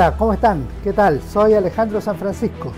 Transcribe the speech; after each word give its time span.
Hola, 0.00 0.16
¿cómo 0.16 0.32
están? 0.32 0.66
¿Qué 0.82 0.94
tal? 0.94 1.20
Soy 1.20 1.52
Alejandro 1.52 2.00
San 2.00 2.16
Francisco 2.16 2.72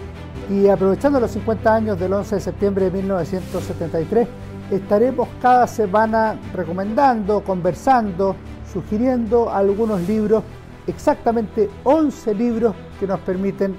y 0.51 0.67
aprovechando 0.67 1.21
los 1.21 1.31
50 1.31 1.73
años 1.73 2.01
del 2.01 2.13
11 2.15 2.35
de 2.35 2.41
septiembre 2.41 2.87
de 2.87 3.01
1973, 3.01 4.27
estaremos 4.73 5.29
cada 5.41 5.69
semana 5.69 6.37
recomendando, 6.53 7.45
conversando, 7.45 8.35
sugiriendo 8.73 9.53
algunos 9.53 10.01
libros, 10.09 10.43
exactamente 10.89 11.71
11 11.85 12.35
libros 12.35 12.75
que 12.99 13.07
nos 13.07 13.21
permiten 13.21 13.77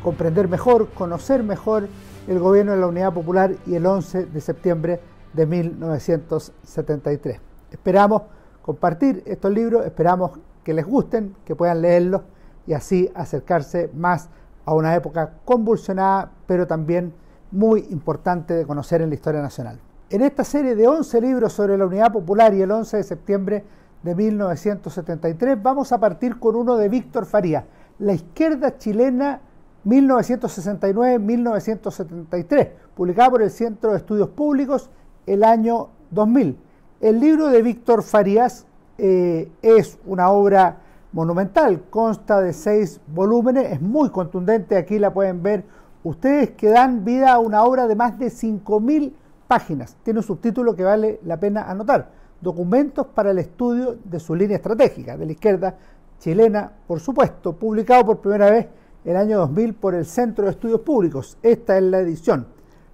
comprender 0.00 0.46
mejor, 0.46 0.88
conocer 0.90 1.42
mejor 1.42 1.88
el 2.28 2.38
gobierno 2.38 2.74
de 2.74 2.78
la 2.78 2.86
Unidad 2.86 3.12
Popular 3.12 3.56
y 3.66 3.74
el 3.74 3.86
11 3.86 4.26
de 4.26 4.40
septiembre 4.40 5.00
de 5.32 5.46
1973. 5.46 7.40
Esperamos 7.72 8.22
compartir 8.62 9.24
estos 9.26 9.50
libros, 9.50 9.84
esperamos 9.84 10.38
que 10.62 10.72
les 10.72 10.86
gusten, 10.86 11.34
que 11.44 11.56
puedan 11.56 11.82
leerlos 11.82 12.22
y 12.68 12.74
así 12.74 13.10
acercarse 13.14 13.90
más 13.94 14.28
a 14.66 14.74
una 14.74 14.94
época 14.94 15.32
convulsionada, 15.46 16.30
pero 16.46 16.66
también 16.66 17.14
muy 17.50 17.86
importante 17.90 18.52
de 18.52 18.66
conocer 18.66 19.00
en 19.00 19.08
la 19.08 19.14
historia 19.14 19.40
nacional. 19.40 19.80
En 20.10 20.20
esta 20.20 20.44
serie 20.44 20.74
de 20.74 20.86
11 20.86 21.18
libros 21.22 21.54
sobre 21.54 21.78
la 21.78 21.86
Unidad 21.86 22.12
Popular 22.12 22.52
y 22.52 22.60
el 22.60 22.70
11 22.70 22.98
de 22.98 23.02
septiembre 23.02 23.64
de 24.02 24.14
1973, 24.14 25.62
vamos 25.62 25.92
a 25.92 25.98
partir 25.98 26.38
con 26.38 26.56
uno 26.56 26.76
de 26.76 26.90
Víctor 26.90 27.24
Faría, 27.24 27.64
La 27.98 28.12
izquierda 28.12 28.76
chilena 28.76 29.40
1969-1973, 29.86 32.68
publicado 32.94 33.30
por 33.30 33.40
el 33.40 33.50
Centro 33.50 33.92
de 33.92 33.96
Estudios 33.96 34.28
Públicos 34.28 34.90
el 35.26 35.42
año 35.42 35.88
2000. 36.10 36.58
El 37.00 37.18
libro 37.18 37.48
de 37.48 37.62
Víctor 37.62 38.02
Farías 38.02 38.66
eh, 38.98 39.50
es 39.62 39.98
una 40.04 40.28
obra 40.30 40.82
monumental, 41.12 41.84
consta 41.90 42.40
de 42.40 42.52
seis 42.52 43.00
volúmenes, 43.06 43.72
es 43.72 43.80
muy 43.80 44.10
contundente, 44.10 44.76
aquí 44.76 44.98
la 44.98 45.12
pueden 45.12 45.42
ver 45.42 45.64
ustedes 46.04 46.50
que 46.50 46.68
dan 46.68 47.04
vida 47.04 47.32
a 47.32 47.38
una 47.38 47.62
obra 47.64 47.86
de 47.86 47.96
más 47.96 48.18
de 48.18 48.26
5.000 48.26 49.12
páginas. 49.46 49.96
Tiene 50.02 50.20
un 50.20 50.24
subtítulo 50.24 50.74
que 50.76 50.84
vale 50.84 51.20
la 51.24 51.38
pena 51.38 51.70
anotar, 51.70 52.10
Documentos 52.40 53.08
para 53.08 53.32
el 53.32 53.38
estudio 53.38 53.98
de 54.04 54.20
su 54.20 54.32
línea 54.32 54.58
estratégica, 54.58 55.16
de 55.16 55.26
la 55.26 55.32
izquierda 55.32 55.76
chilena, 56.20 56.70
por 56.86 57.00
supuesto, 57.00 57.56
publicado 57.56 58.06
por 58.06 58.20
primera 58.20 58.48
vez 58.48 58.68
el 59.04 59.16
año 59.16 59.38
2000 59.38 59.74
por 59.74 59.96
el 59.96 60.06
Centro 60.06 60.44
de 60.44 60.52
Estudios 60.52 60.80
Públicos. 60.82 61.36
Esta 61.42 61.76
es 61.76 61.82
la 61.82 61.98
edición. 61.98 62.46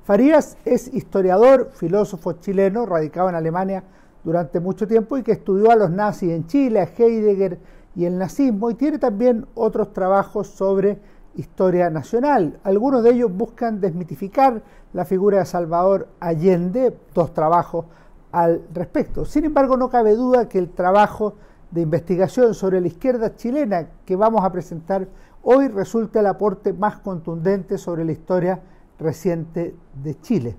Farías 0.04 0.56
es 0.64 0.92
historiador, 0.94 1.72
filósofo 1.74 2.32
chileno, 2.32 2.86
radicado 2.86 3.28
en 3.28 3.34
Alemania 3.34 3.84
durante 4.22 4.60
mucho 4.60 4.88
tiempo 4.88 5.18
y 5.18 5.22
que 5.22 5.32
estudió 5.32 5.70
a 5.70 5.76
los 5.76 5.90
nazis 5.90 6.30
en 6.30 6.46
Chile, 6.46 6.80
a 6.80 6.84
Heidegger 6.84 7.58
y 7.94 8.04
el 8.04 8.18
nazismo 8.18 8.70
y 8.70 8.74
tiene 8.74 8.98
también 8.98 9.46
otros 9.54 9.92
trabajos 9.92 10.48
sobre 10.48 10.98
historia 11.36 11.90
nacional. 11.90 12.58
Algunos 12.62 13.02
de 13.02 13.10
ellos 13.10 13.32
buscan 13.32 13.80
desmitificar 13.80 14.62
la 14.92 15.04
figura 15.04 15.38
de 15.38 15.46
Salvador 15.46 16.08
Allende, 16.20 16.96
dos 17.12 17.32
trabajos 17.32 17.86
al 18.32 18.62
respecto. 18.72 19.24
Sin 19.24 19.44
embargo, 19.44 19.76
no 19.76 19.88
cabe 19.88 20.14
duda 20.14 20.48
que 20.48 20.58
el 20.58 20.70
trabajo 20.70 21.34
de 21.70 21.82
investigación 21.82 22.54
sobre 22.54 22.80
la 22.80 22.86
izquierda 22.86 23.34
chilena 23.34 23.88
que 24.04 24.16
vamos 24.16 24.44
a 24.44 24.52
presentar 24.52 25.08
hoy 25.42 25.68
resulta 25.68 26.20
el 26.20 26.26
aporte 26.26 26.72
más 26.72 26.98
contundente 26.98 27.78
sobre 27.78 28.04
la 28.04 28.12
historia 28.12 28.60
reciente 28.98 29.74
de 30.02 30.20
Chile. 30.20 30.56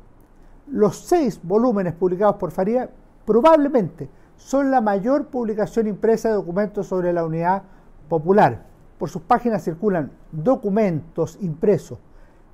Los 0.67 0.97
seis 0.97 1.40
volúmenes 1.41 1.94
publicados 1.94 2.35
por 2.35 2.52
Faría 2.52 2.90
probablemente 3.25 4.09
son 4.38 4.72
la 4.72 4.81
mayor 4.81 5.28
publicación 5.28 5.88
impresa 5.88 6.29
de 6.29 6.35
documentos 6.35 6.88
sobre 6.88 7.13
la 7.13 7.25
unidad 7.25 7.63
popular. 8.09 8.66
Por 8.97 9.09
sus 9.09 9.22
páginas 9.22 9.63
circulan 9.63 10.12
documentos 10.31 11.38
impresos, 11.41 12.00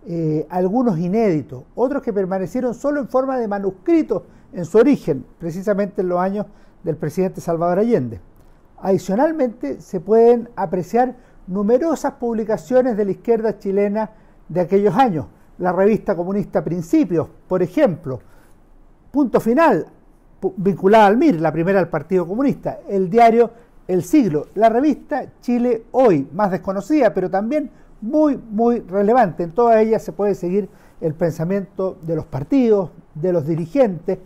eh, 0.08 0.48
algunos 0.50 0.98
inéditos, 0.98 1.64
otros 1.76 2.02
que 2.02 2.14
permanecieron 2.14 2.74
solo 2.74 3.00
en 3.00 3.08
forma 3.08 3.38
de 3.38 3.48
manuscritos 3.48 4.24
en 4.54 4.66
su 4.66 4.78
origen, 4.78 5.26
precisamente 5.40 6.02
en 6.02 6.10
los 6.10 6.20
años 6.20 6.46
del 6.84 6.96
presidente 6.96 7.42
Salvador 7.42 7.80
Allende. 7.80 8.20
Adicionalmente, 8.78 9.80
se 9.80 10.00
pueden 10.00 10.50
apreciar 10.56 11.16
numerosas 11.46 12.14
publicaciones 12.14 12.98
de 12.98 13.06
la 13.06 13.12
izquierda 13.12 13.60
chilena 13.60 14.12
de 14.50 14.62
aquellos 14.62 14.96
años. 14.96 15.28
La 15.60 15.72
revista 15.72 16.16
comunista 16.16 16.64
Principios, 16.64 17.28
por 17.48 17.62
ejemplo, 17.62 18.20
Punto 19.12 19.40
Final, 19.40 19.88
vinculada 20.58 21.08
al 21.08 21.18
MIR, 21.18 21.42
la 21.42 21.52
primera 21.52 21.80
al 21.80 21.90
Partido 21.90 22.28
Comunista, 22.28 22.80
el 22.88 23.10
diario 23.10 23.52
El 23.88 24.04
Siglo, 24.04 24.48
la 24.56 24.70
revista 24.70 25.26
Chile 25.42 25.84
Hoy, 25.92 26.28
más 26.34 26.52
desconocida, 26.52 27.14
pero 27.14 27.30
también 27.30 27.70
muy, 28.02 28.38
muy 28.38 28.80
relevante. 28.80 29.44
En 29.44 29.52
todas 29.52 29.78
ellas 29.78 30.04
se 30.04 30.12
puede 30.12 30.36
seguir 30.36 30.70
el 31.00 31.14
pensamiento 31.14 31.98
de 32.02 32.16
los 32.16 32.26
partidos, 32.26 32.90
de 33.16 33.34
los 33.34 33.46
dirigentes, 33.46 34.20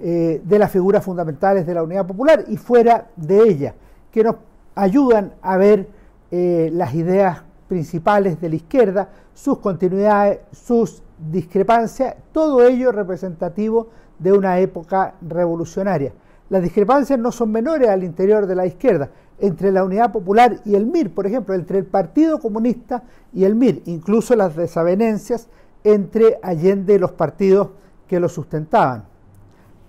eh, 0.00 0.40
de 0.44 0.58
las 0.58 0.70
figuras 0.70 1.04
fundamentales 1.04 1.66
de 1.66 1.74
la 1.74 1.82
Unidad 1.82 2.06
Popular 2.06 2.44
y 2.48 2.56
fuera 2.56 3.08
de 3.16 3.42
ella, 3.42 3.74
que 4.10 4.24
nos 4.24 4.36
ayudan 4.74 5.32
a 5.42 5.56
ver 5.56 5.88
eh, 6.30 6.70
las 6.72 6.94
ideas 6.94 7.42
principales 7.68 8.40
de 8.40 8.48
la 8.48 8.56
izquierda, 8.56 9.10
sus 9.34 9.58
continuidades, 9.58 10.40
sus 10.50 11.02
discrepancias, 11.30 12.16
todo 12.32 12.66
ello 12.66 12.90
representativo 12.90 13.88
de 13.88 13.92
una 14.30 14.60
época 14.60 15.14
revolucionaria. 15.22 16.12
Las 16.50 16.62
discrepancias 16.62 17.18
no 17.18 17.32
son 17.32 17.50
menores 17.50 17.88
al 17.88 18.04
interior 18.04 18.46
de 18.46 18.54
la 18.54 18.66
izquierda, 18.66 19.08
entre 19.38 19.72
la 19.72 19.84
Unidad 19.84 20.12
Popular 20.12 20.60
y 20.64 20.74
el 20.74 20.86
MIR, 20.86 21.14
por 21.14 21.26
ejemplo, 21.26 21.54
entre 21.54 21.78
el 21.78 21.86
Partido 21.86 22.38
Comunista 22.38 23.02
y 23.32 23.44
el 23.44 23.56
MIR, 23.56 23.82
incluso 23.86 24.36
las 24.36 24.54
desavenencias 24.54 25.48
entre 25.82 26.38
Allende 26.42 26.94
y 26.94 26.98
los 26.98 27.12
partidos 27.12 27.70
que 28.06 28.20
lo 28.20 28.28
sustentaban. 28.28 29.04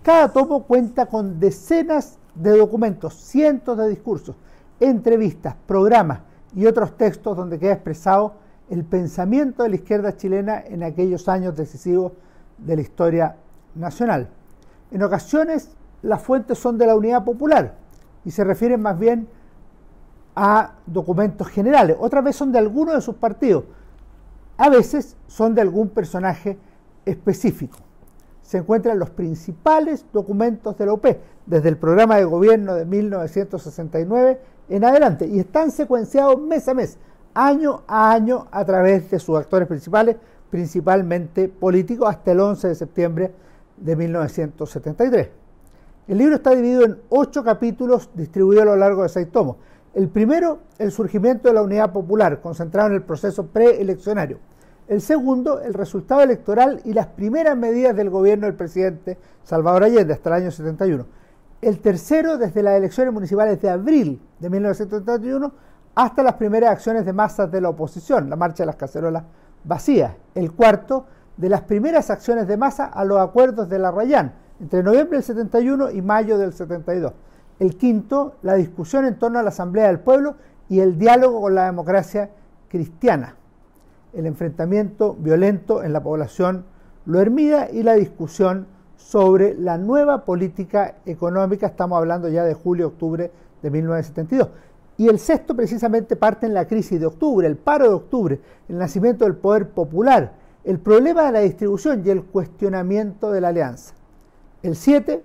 Cada 0.02 0.32
tomo 0.32 0.64
cuenta 0.64 1.06
con 1.06 1.40
decenas 1.40 2.18
de 2.34 2.58
documentos, 2.58 3.14
cientos 3.14 3.78
de 3.78 3.90
discursos, 3.90 4.36
entrevistas, 4.80 5.56
programas 5.68 6.22
y 6.56 6.66
otros 6.66 6.98
textos 6.98 7.38
donde 7.38 7.60
queda 7.60 7.74
expresado 7.74 8.36
el 8.70 8.84
pensamiento 8.84 9.64
de 9.64 9.70
la 9.70 9.76
izquierda 9.76 10.18
chilena 10.18 10.64
en 10.66 10.84
aquellos 10.84 11.30
años 11.30 11.56
decisivos 11.56 12.14
de 12.58 12.76
la 12.76 12.82
historia 12.82 13.36
nacional. 13.76 14.30
En 14.92 15.04
ocasiones 15.04 15.72
las 16.02 16.22
fuentes 16.22 16.58
son 16.60 16.78
de 16.78 16.86
la 16.86 16.96
Unidad 16.96 17.24
Popular 17.24 17.76
y 18.26 18.32
se 18.32 18.44
refieren 18.44 18.82
más 18.82 19.00
bien 19.00 19.28
a 20.36 20.76
documentos 20.86 21.48
generales, 21.48 21.98
otras 22.00 22.24
veces 22.24 22.38
son 22.38 22.52
de 22.52 22.60
alguno 22.60 22.94
de 22.94 23.02
sus 23.02 23.16
partidos, 23.16 23.66
a 24.58 24.70
veces 24.70 25.16
son 25.28 25.56
de 25.56 25.62
algún 25.62 25.90
personaje 25.90 26.58
específico. 27.06 27.78
Se 28.42 28.58
encuentran 28.58 29.00
los 29.00 29.10
principales 29.10 30.06
documentos 30.12 30.78
de 30.78 30.86
la 30.86 30.94
UP, 30.94 31.06
desde 31.46 31.70
el 31.70 31.78
programa 31.78 32.18
de 32.18 32.26
gobierno 32.26 32.74
de 32.76 32.86
1969 32.86 34.40
en 34.70 34.84
adelante, 34.84 35.28
y 35.28 35.40
están 35.40 35.72
secuenciados 35.72 36.40
mes 36.40 36.68
a 36.68 36.74
mes, 36.74 36.98
año 37.34 37.84
a 37.88 38.12
año, 38.12 38.48
a 38.52 38.66
través 38.66 39.10
de 39.12 39.20
sus 39.20 39.38
actores 39.38 39.68
principales, 39.68 40.18
principalmente 40.50 41.48
políticos, 41.48 42.08
hasta 42.10 42.32
el 42.32 42.40
11 42.40 42.68
de 42.70 42.76
septiembre 42.76 43.32
de 43.78 43.96
1973. 43.96 45.30
El 46.08 46.18
libro 46.18 46.36
está 46.36 46.52
dividido 46.52 46.84
en 46.84 47.00
ocho 47.10 47.44
capítulos 47.44 48.10
distribuidos 48.14 48.64
a 48.64 48.66
lo 48.66 48.76
largo 48.76 49.04
de 49.04 49.10
seis 49.10 49.32
tomos. 49.32 49.58
El 49.94 50.10
primero, 50.10 50.60
el 50.80 50.92
surgimiento 50.92 51.48
de 51.48 51.54
la 51.54 51.62
unidad 51.62 51.92
popular, 51.94 52.42
concentrado 52.42 52.90
en 52.90 52.96
el 52.96 53.04
proceso 53.04 53.48
preeleccionario. 53.48 54.40
El 54.88 55.02
segundo, 55.02 55.62
el 55.62 55.74
resultado 55.74 56.22
electoral 56.22 56.82
y 56.84 56.94
las 56.94 57.08
primeras 57.08 57.56
medidas 57.56 57.96
del 57.96 58.10
gobierno 58.10 58.48
del 58.48 58.56
presidente 58.56 59.18
Salvador 59.44 59.84
Allende 59.84 60.14
hasta 60.14 60.30
el 60.30 60.44
año 60.44 60.52
71. 60.52 61.06
El 61.62 61.80
tercero, 61.80 62.38
desde 62.38 62.64
las 62.64 62.76
elecciones 62.76 63.14
municipales 63.14 63.62
de 63.62 63.70
abril 63.70 64.22
de 64.40 64.50
1971 64.50 65.54
hasta 65.96 66.24
las 66.24 66.34
primeras 66.34 66.72
acciones 66.72 67.06
de 67.06 67.14
masas 67.14 67.50
de 67.50 67.62
la 67.62 67.70
oposición, 67.70 68.30
la 68.30 68.36
marcha 68.36 68.64
de 68.64 68.68
las 68.68 68.76
cacerolas 68.76 69.24
vacías. 69.64 70.14
El 70.36 70.52
cuarto, 70.52 71.06
de 71.38 71.50
las 71.50 71.62
primeras 71.62 72.10
acciones 72.10 72.48
de 72.48 72.58
masa 72.58 72.86
a 72.86 73.04
los 73.06 73.20
acuerdos 73.20 73.70
de 73.70 73.80
la 73.80 73.92
Rayán, 73.92 74.34
entre 74.60 74.84
noviembre 74.84 75.18
del 75.18 75.24
71 75.24 75.92
y 75.92 76.02
mayo 76.02 76.38
del 76.38 76.54
72. 76.54 77.14
El 77.60 77.78
quinto, 77.78 78.36
la 78.42 78.56
discusión 78.56 79.06
en 79.06 79.18
torno 79.18 79.40
a 79.40 79.44
la 79.44 79.50
Asamblea 79.50 79.88
del 79.88 80.00
Pueblo 80.00 80.36
y 80.70 80.80
el 80.80 80.98
diálogo 80.98 81.42
con 81.42 81.56
la 81.56 81.66
democracia 81.66 82.30
cristiana. 82.70 83.36
El 84.14 84.26
enfrentamiento 84.26 85.16
violento 85.16 85.84
en 85.84 85.94
la 85.94 86.04
población 86.04 86.66
lo 87.06 87.20
hermida 87.20 87.70
y 87.72 87.84
la 87.84 87.94
discusión 87.94 88.68
sobre 88.96 89.56
la 89.56 89.78
nueva 89.78 90.24
política 90.24 90.96
económica, 91.06 91.68
estamos 91.68 91.98
hablando 91.98 92.30
ya 92.30 92.44
de 92.44 92.54
julio-octubre 92.54 93.32
de 93.62 93.70
1972. 93.70 94.50
Y 94.98 95.08
el 95.10 95.20
sexto 95.20 95.56
precisamente 95.56 96.16
parte 96.16 96.46
en 96.46 96.54
la 96.54 96.68
crisis 96.68 97.00
de 97.00 97.08
octubre, 97.08 97.48
el 97.48 97.58
paro 97.58 97.86
de 97.90 97.94
octubre, 97.94 98.42
el 98.70 98.78
nacimiento 98.78 99.26
del 99.26 99.36
poder 99.36 99.70
popular, 99.70 100.34
el 100.64 100.80
problema 100.80 101.26
de 101.26 101.32
la 101.32 101.40
distribución 101.40 102.04
y 102.06 102.10
el 102.10 102.24
cuestionamiento 102.24 103.32
de 103.32 103.42
la 103.42 103.50
alianza. 103.50 103.94
El 104.62 104.76
7, 104.76 105.22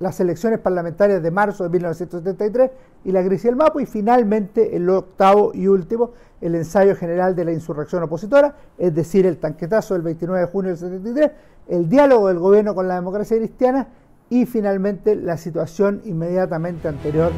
las 0.00 0.20
elecciones 0.20 0.58
parlamentarias 0.58 1.22
de 1.22 1.30
marzo 1.30 1.64
de 1.64 1.70
1973 1.70 2.70
y 3.04 3.12
la 3.12 3.24
crisis 3.24 3.44
del 3.44 3.56
Mapo 3.56 3.80
y 3.80 3.86
finalmente 3.86 4.76
el 4.76 4.88
octavo 4.90 5.52
y 5.54 5.66
último, 5.66 6.12
el 6.40 6.54
ensayo 6.54 6.94
general 6.96 7.34
de 7.34 7.44
la 7.46 7.52
insurrección 7.52 8.02
opositora, 8.02 8.56
es 8.76 8.94
decir, 8.94 9.24
el 9.24 9.38
tanquetazo 9.38 9.94
del 9.94 10.02
29 10.02 10.42
de 10.42 10.46
junio 10.48 10.70
del 10.70 10.78
73, 10.78 11.30
el 11.68 11.88
diálogo 11.88 12.28
del 12.28 12.38
gobierno 12.38 12.74
con 12.74 12.86
la 12.86 12.96
democracia 12.96 13.38
cristiana 13.38 13.88
y 14.28 14.44
finalmente 14.44 15.14
la 15.14 15.38
situación 15.38 16.02
inmediatamente 16.04 16.88
anterior 16.88 17.32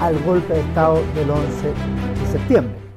al 0.00 0.18
golpe 0.24 0.54
de 0.54 0.60
Estado 0.60 0.96
del 1.14 1.30
11 1.30 1.68
de 1.68 2.32
septiembre. 2.32 2.87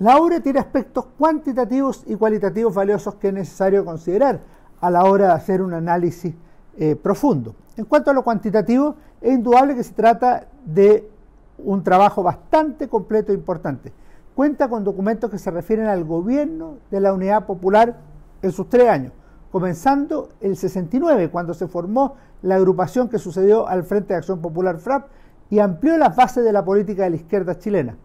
La 0.00 0.18
obra 0.18 0.40
tiene 0.40 0.58
aspectos 0.58 1.06
cuantitativos 1.16 2.02
y 2.06 2.16
cualitativos 2.16 2.74
valiosos 2.74 3.14
que 3.14 3.28
es 3.28 3.34
necesario 3.34 3.84
considerar 3.84 4.40
a 4.80 4.90
la 4.90 5.04
hora 5.04 5.26
de 5.28 5.32
hacer 5.32 5.62
un 5.62 5.72
análisis 5.72 6.34
eh, 6.76 6.96
profundo. 6.96 7.54
En 7.76 7.84
cuanto 7.84 8.10
a 8.10 8.14
lo 8.14 8.24
cuantitativo, 8.24 8.96
es 9.20 9.34
indudable 9.34 9.76
que 9.76 9.84
se 9.84 9.94
trata 9.94 10.48
de 10.64 11.08
un 11.58 11.84
trabajo 11.84 12.24
bastante 12.24 12.88
completo 12.88 13.30
e 13.30 13.36
importante. 13.36 13.92
Cuenta 14.34 14.68
con 14.68 14.82
documentos 14.82 15.30
que 15.30 15.38
se 15.38 15.52
refieren 15.52 15.86
al 15.86 16.02
gobierno 16.02 16.78
de 16.90 17.00
la 17.00 17.12
Unidad 17.12 17.46
Popular 17.46 17.96
en 18.42 18.50
sus 18.50 18.68
tres 18.68 18.88
años, 18.88 19.12
comenzando 19.52 20.30
el 20.40 20.56
69, 20.56 21.30
cuando 21.30 21.54
se 21.54 21.68
formó 21.68 22.16
la 22.42 22.56
agrupación 22.56 23.08
que 23.08 23.20
sucedió 23.20 23.68
al 23.68 23.84
Frente 23.84 24.12
de 24.12 24.18
Acción 24.18 24.40
Popular 24.40 24.78
FRAP 24.78 25.06
y 25.50 25.60
amplió 25.60 25.96
las 25.98 26.16
bases 26.16 26.44
de 26.44 26.52
la 26.52 26.64
política 26.64 27.04
de 27.04 27.10
la 27.10 27.16
izquierda 27.16 27.56
chilena. 27.56 27.96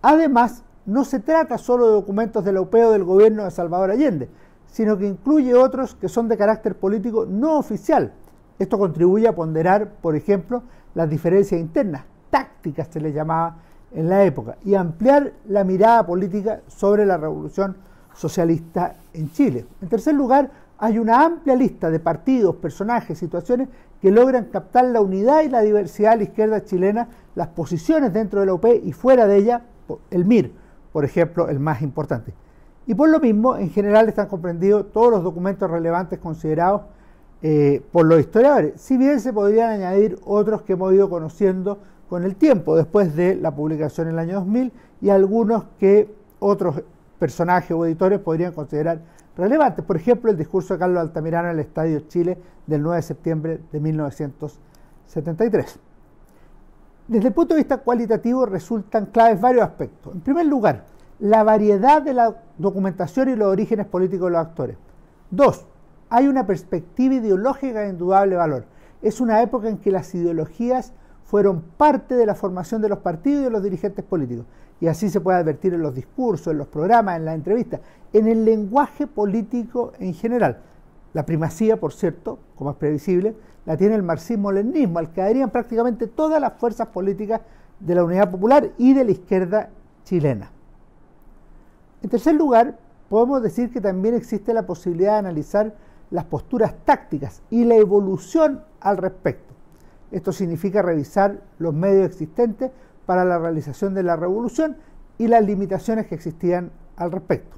Además, 0.00 0.62
no 0.86 1.04
se 1.04 1.20
trata 1.20 1.58
solo 1.58 1.86
de 1.86 1.92
documentos 1.92 2.44
de 2.44 2.52
la 2.52 2.60
UPEO 2.60 2.92
del 2.92 3.04
gobierno 3.04 3.44
de 3.44 3.50
Salvador 3.50 3.90
Allende, 3.90 4.28
sino 4.66 4.98
que 4.98 5.06
incluye 5.06 5.54
otros 5.54 5.94
que 5.94 6.08
son 6.08 6.28
de 6.28 6.36
carácter 6.36 6.76
político 6.76 7.26
no 7.26 7.58
oficial. 7.58 8.12
Esto 8.58 8.78
contribuye 8.78 9.26
a 9.26 9.34
ponderar, 9.34 9.88
por 10.00 10.16
ejemplo, 10.16 10.62
las 10.94 11.08
diferencias 11.08 11.60
internas, 11.60 12.04
tácticas 12.30 12.88
se 12.88 13.00
les 13.00 13.14
llamaba 13.14 13.56
en 13.92 14.08
la 14.08 14.24
época, 14.24 14.56
y 14.64 14.74
ampliar 14.74 15.32
la 15.46 15.62
mirada 15.62 16.04
política 16.04 16.60
sobre 16.66 17.06
la 17.06 17.16
revolución 17.16 17.76
socialista 18.12 18.96
en 19.12 19.30
Chile. 19.30 19.66
En 19.80 19.88
tercer 19.88 20.14
lugar, 20.14 20.50
hay 20.78 20.98
una 20.98 21.24
amplia 21.24 21.54
lista 21.54 21.90
de 21.90 22.00
partidos, 22.00 22.56
personajes, 22.56 23.18
situaciones 23.18 23.68
que 24.02 24.10
logran 24.10 24.46
captar 24.46 24.86
la 24.86 25.00
unidad 25.00 25.42
y 25.42 25.48
la 25.48 25.60
diversidad 25.60 26.12
de 26.12 26.16
la 26.16 26.22
izquierda 26.24 26.64
chilena, 26.64 27.08
las 27.36 27.48
posiciones 27.48 28.12
dentro 28.12 28.40
de 28.40 28.46
la 28.46 28.74
y 28.82 28.92
fuera 28.92 29.26
de 29.26 29.36
ella, 29.36 29.62
el 30.10 30.24
MIR, 30.24 30.52
por 30.94 31.04
ejemplo, 31.04 31.48
el 31.48 31.58
más 31.58 31.82
importante. 31.82 32.32
Y 32.86 32.94
por 32.94 33.08
lo 33.08 33.18
mismo, 33.18 33.56
en 33.56 33.68
general 33.70 34.08
están 34.08 34.28
comprendidos 34.28 34.92
todos 34.92 35.10
los 35.10 35.24
documentos 35.24 35.68
relevantes 35.68 36.20
considerados 36.20 36.82
eh, 37.42 37.82
por 37.90 38.06
los 38.06 38.20
historiadores, 38.20 38.80
si 38.80 38.96
bien 38.96 39.18
se 39.18 39.32
podrían 39.32 39.70
añadir 39.70 40.16
otros 40.24 40.62
que 40.62 40.74
hemos 40.74 40.94
ido 40.94 41.10
conociendo 41.10 41.80
con 42.08 42.22
el 42.22 42.36
tiempo, 42.36 42.76
después 42.76 43.16
de 43.16 43.34
la 43.34 43.50
publicación 43.50 44.06
en 44.06 44.12
el 44.12 44.20
año 44.20 44.34
2000, 44.36 44.72
y 45.00 45.10
algunos 45.10 45.64
que 45.80 46.14
otros 46.38 46.80
personajes 47.18 47.72
o 47.72 47.84
editores 47.84 48.20
podrían 48.20 48.52
considerar 48.52 49.00
relevantes. 49.36 49.84
Por 49.84 49.96
ejemplo, 49.96 50.30
el 50.30 50.38
discurso 50.38 50.74
de 50.74 50.78
Carlos 50.78 51.00
Altamirano 51.00 51.48
en 51.48 51.54
el 51.54 51.60
Estadio 51.60 51.98
Chile 52.06 52.38
del 52.68 52.82
9 52.82 52.98
de 52.98 53.02
septiembre 53.02 53.60
de 53.72 53.80
1973. 53.80 55.80
Desde 57.06 57.28
el 57.28 57.34
punto 57.34 57.52
de 57.52 57.60
vista 57.60 57.78
cualitativo 57.78 58.46
resultan 58.46 59.06
claves 59.06 59.38
varios 59.38 59.64
aspectos. 59.64 60.14
En 60.14 60.22
primer 60.22 60.46
lugar, 60.46 60.86
la 61.18 61.42
variedad 61.42 62.00
de 62.00 62.14
la 62.14 62.34
documentación 62.56 63.28
y 63.28 63.36
los 63.36 63.48
orígenes 63.48 63.86
políticos 63.86 64.28
de 64.28 64.32
los 64.32 64.46
actores. 64.46 64.78
Dos, 65.30 65.66
hay 66.08 66.28
una 66.28 66.46
perspectiva 66.46 67.14
ideológica 67.14 67.80
de 67.80 67.90
indudable 67.90 68.36
valor. 68.36 68.64
Es 69.02 69.20
una 69.20 69.42
época 69.42 69.68
en 69.68 69.76
que 69.78 69.90
las 69.90 70.14
ideologías 70.14 70.94
fueron 71.24 71.60
parte 71.76 72.14
de 72.14 72.24
la 72.24 72.34
formación 72.34 72.80
de 72.80 72.88
los 72.88 73.00
partidos 73.00 73.42
y 73.42 73.44
de 73.44 73.50
los 73.50 73.62
dirigentes 73.62 74.04
políticos. 74.04 74.46
Y 74.80 74.86
así 74.86 75.10
se 75.10 75.20
puede 75.20 75.38
advertir 75.38 75.74
en 75.74 75.82
los 75.82 75.94
discursos, 75.94 76.52
en 76.52 76.58
los 76.58 76.68
programas, 76.68 77.16
en 77.16 77.26
las 77.26 77.34
entrevistas, 77.34 77.80
en 78.14 78.28
el 78.28 78.46
lenguaje 78.46 79.06
político 79.06 79.92
en 79.98 80.14
general. 80.14 80.60
La 81.12 81.26
primacía, 81.26 81.78
por 81.78 81.92
cierto, 81.92 82.38
como 82.56 82.70
es 82.70 82.76
previsible, 82.76 83.36
la 83.66 83.76
tiene 83.76 83.94
el 83.94 84.02
marxismo-leninismo, 84.02 84.98
al 84.98 85.12
que 85.12 85.22
adherían 85.22 85.50
prácticamente 85.50 86.06
todas 86.06 86.40
las 86.40 86.54
fuerzas 86.54 86.88
políticas 86.88 87.40
de 87.80 87.94
la 87.94 88.04
Unidad 88.04 88.30
Popular 88.30 88.70
y 88.78 88.94
de 88.94 89.04
la 89.04 89.10
izquierda 89.10 89.70
chilena. 90.04 90.50
En 92.02 92.10
tercer 92.10 92.34
lugar, 92.34 92.78
podemos 93.08 93.42
decir 93.42 93.70
que 93.70 93.80
también 93.80 94.14
existe 94.14 94.52
la 94.52 94.66
posibilidad 94.66 95.12
de 95.12 95.18
analizar 95.18 95.74
las 96.10 96.24
posturas 96.24 96.74
tácticas 96.84 97.42
y 97.50 97.64
la 97.64 97.76
evolución 97.76 98.62
al 98.80 98.98
respecto. 98.98 99.54
Esto 100.12 100.32
significa 100.32 100.82
revisar 100.82 101.40
los 101.58 101.74
medios 101.74 102.06
existentes 102.06 102.70
para 103.06 103.24
la 103.24 103.38
realización 103.38 103.94
de 103.94 104.02
la 104.02 104.16
revolución 104.16 104.76
y 105.18 105.28
las 105.28 105.44
limitaciones 105.44 106.06
que 106.06 106.14
existían 106.14 106.70
al 106.96 107.10
respecto. 107.10 107.56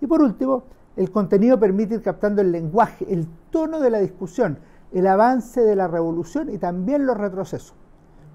Y 0.00 0.06
por 0.06 0.22
último, 0.22 0.64
el 0.96 1.10
contenido 1.10 1.58
permite 1.58 1.94
ir 1.94 2.02
captando 2.02 2.40
el 2.40 2.52
lenguaje, 2.52 3.06
el 3.12 3.26
tono 3.50 3.80
de 3.80 3.90
la 3.90 3.98
discusión, 3.98 4.58
el 4.94 5.06
avance 5.08 5.60
de 5.60 5.76
la 5.76 5.88
revolución 5.88 6.48
y 6.48 6.58
también 6.58 7.04
los 7.04 7.18
retrocesos. 7.18 7.74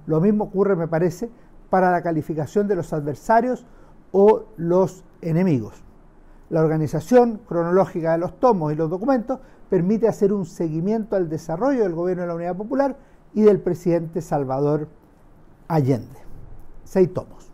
Lo 0.06 0.20
mismo 0.20 0.46
ocurre, 0.46 0.76
me 0.76 0.88
parece, 0.88 1.30
para 1.70 1.92
la 1.92 2.02
calificación 2.02 2.68
de 2.68 2.76
los 2.76 2.92
adversarios 2.94 3.66
o 4.12 4.44
los 4.58 5.04
enemigos. 5.22 5.82
La 6.50 6.62
organización 6.62 7.40
cronológica 7.48 8.12
de 8.12 8.18
los 8.18 8.40
tomos 8.40 8.74
y 8.74 8.76
los 8.76 8.90
documentos 8.90 9.40
permite 9.70 10.08
hacer 10.08 10.34
un 10.34 10.46
seguimiento 10.46 11.16
al 11.16 11.30
desarrollo 11.30 11.84
del 11.84 11.94
gobierno 11.94 12.24
de 12.24 12.28
la 12.28 12.36
Unidad 12.36 12.58
Popular 12.58 12.98
y 13.34 13.42
del 13.44 13.62
presidente 13.62 14.22
Salvador 14.22 14.88
Allende. 15.68 16.20
Seis 16.84 17.14
tomos. 17.14 17.52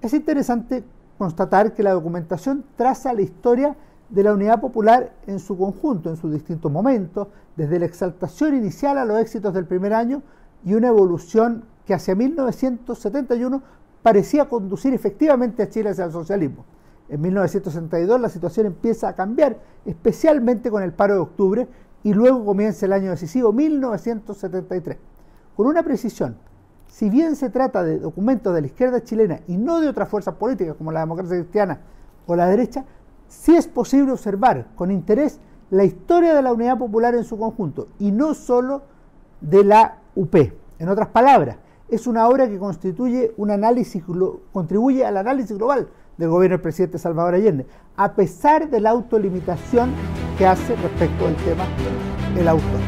Es 0.00 0.14
interesante 0.14 0.84
constatar 1.18 1.74
que 1.74 1.82
la 1.82 1.92
documentación 1.92 2.64
traza 2.76 3.12
la 3.12 3.22
historia 3.22 3.76
de 4.12 4.22
la 4.22 4.34
unidad 4.34 4.60
popular 4.60 5.14
en 5.26 5.38
su 5.38 5.56
conjunto, 5.56 6.10
en 6.10 6.16
sus 6.16 6.30
distintos 6.30 6.70
momentos, 6.70 7.28
desde 7.56 7.78
la 7.78 7.86
exaltación 7.86 8.54
inicial 8.54 8.98
a 8.98 9.06
los 9.06 9.18
éxitos 9.18 9.54
del 9.54 9.66
primer 9.66 9.94
año 9.94 10.22
y 10.64 10.74
una 10.74 10.88
evolución 10.88 11.64
que 11.86 11.94
hacia 11.94 12.14
1971 12.14 13.62
parecía 14.02 14.48
conducir 14.50 14.92
efectivamente 14.92 15.62
a 15.62 15.68
Chile 15.70 15.90
hacia 15.90 16.04
el 16.04 16.12
socialismo. 16.12 16.66
En 17.08 17.22
1962 17.22 18.20
la 18.20 18.28
situación 18.28 18.66
empieza 18.66 19.08
a 19.08 19.14
cambiar, 19.14 19.58
especialmente 19.86 20.70
con 20.70 20.82
el 20.82 20.92
paro 20.92 21.14
de 21.14 21.20
octubre, 21.20 21.68
y 22.04 22.12
luego 22.12 22.44
comienza 22.44 22.84
el 22.84 22.92
año 22.92 23.10
decisivo, 23.10 23.52
1973. 23.52 24.98
Con 25.56 25.66
una 25.66 25.82
precisión, 25.82 26.36
si 26.86 27.08
bien 27.08 27.34
se 27.34 27.48
trata 27.48 27.82
de 27.82 27.98
documentos 27.98 28.54
de 28.54 28.60
la 28.60 28.66
izquierda 28.66 29.02
chilena 29.02 29.40
y 29.46 29.56
no 29.56 29.80
de 29.80 29.88
otras 29.88 30.10
fuerzas 30.10 30.34
políticas 30.34 30.74
como 30.76 30.92
la 30.92 31.00
democracia 31.00 31.38
cristiana 31.38 31.80
o 32.26 32.36
la 32.36 32.46
derecha, 32.46 32.84
sí 33.32 33.56
es 33.56 33.66
posible 33.66 34.12
observar 34.12 34.66
con 34.76 34.90
interés 34.90 35.40
la 35.70 35.84
historia 35.84 36.34
de 36.34 36.42
la 36.42 36.52
unidad 36.52 36.78
popular 36.78 37.14
en 37.14 37.24
su 37.24 37.38
conjunto 37.38 37.88
y 37.98 38.12
no 38.12 38.34
solo 38.34 38.82
de 39.40 39.64
la 39.64 39.98
UP. 40.14 40.34
En 40.78 40.88
otras 40.88 41.08
palabras, 41.08 41.56
es 41.88 42.06
una 42.06 42.28
obra 42.28 42.46
que 42.48 42.58
constituye 42.58 43.32
un 43.38 43.50
análisis, 43.50 44.04
contribuye 44.52 45.04
al 45.04 45.16
análisis 45.16 45.56
global 45.56 45.88
del 46.18 46.28
gobierno 46.28 46.56
del 46.58 46.62
presidente 46.62 46.98
Salvador 46.98 47.34
Allende, 47.34 47.66
a 47.96 48.14
pesar 48.14 48.68
de 48.68 48.80
la 48.80 48.90
autolimitación 48.90 49.90
que 50.36 50.46
hace 50.46 50.76
respecto 50.76 51.24
del 51.24 51.36
tema 51.36 51.64
el 52.36 52.48
autor. 52.48 52.80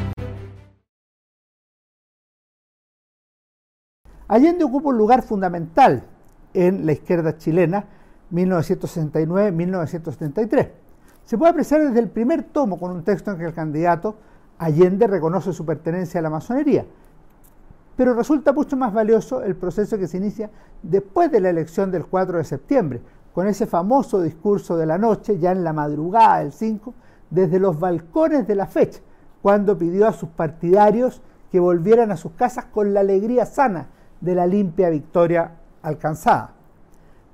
Allende 4.29 4.65
ocupa 4.65 4.91
un 4.91 4.99
lugar 4.99 5.23
fundamental 5.23 6.05
en 6.53 6.87
la 6.87 6.93
izquierda 6.93 7.37
chilena 7.39 7.87
1969-1973. 8.35 10.71
Se 11.25 11.39
puede 11.39 11.53
apreciar 11.53 11.83
desde 11.83 12.01
el 12.01 12.09
primer 12.09 12.43
tomo 12.43 12.79
con 12.79 12.91
un 12.91 13.05
texto 13.05 13.31
en 13.31 13.39
que 13.39 13.47
el 13.47 13.55
candidato 13.55 14.17
Allende 14.59 15.07
reconoce 15.07 15.53
su 15.53 15.65
pertenencia 15.65 16.19
a 16.21 16.23
la 16.23 16.31
masonería 16.31 16.85
pero 17.97 18.15
resulta 18.15 18.53
mucho 18.53 18.77
más 18.77 18.93
valioso 18.93 19.43
el 19.43 19.57
proceso 19.57 19.99
que 19.99 20.09
se 20.09 20.17
inicia 20.17 20.51
después 20.83 21.31
de 21.31 21.41
la 21.41 21.51
elección 21.51 21.91
del 21.91 22.07
4 22.07 22.39
de 22.39 22.45
septiembre, 22.45 23.01
con 23.33 23.47
ese 23.47 23.67
famoso 23.67 24.21
discurso 24.21 24.77
de 24.77 24.87
la 24.87 24.99
noche, 24.99 25.39
ya 25.39 25.53
en 25.53 25.65
la 25.65 25.73
madrugada 25.73 26.39
del 26.39 26.53
5, 26.53 26.95
desde 27.31 27.59
los 27.59 27.79
balcones 27.79 28.47
de 28.47 28.55
la 28.55 28.67
fecha, 28.67 29.01
cuando 29.43 29.77
pidió 29.77 30.07
a 30.07 30.13
sus 30.13 30.29
partidarios 30.31 31.21
que 31.51 31.61
volvieran 31.61 32.11
a 32.11 32.17
sus 32.17 32.33
casas 32.33 32.67
con 32.67 32.95
la 32.95 33.01
alegría 33.01 33.47
sana 33.47 33.89
de 34.21 34.35
la 34.35 34.47
limpia 34.47 34.91
victoria 34.91 35.53
alcanzada. 35.83 36.54